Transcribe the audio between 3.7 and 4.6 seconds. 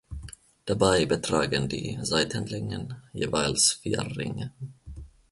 vier Ringe.